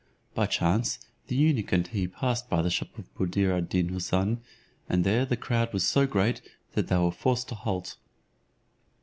[0.33, 0.97] By chance
[1.27, 4.39] the eunuch and he passed by the shop of Buddir ad Deen Houssun,
[4.89, 6.41] and there the crowd was so great,
[6.73, 7.97] that they were forced to halt.